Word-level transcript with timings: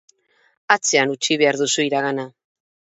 Atzean 0.77 1.13
utzi 1.17 1.39
behar 1.43 1.61
duzu 1.63 1.89
iragana. 1.91 2.29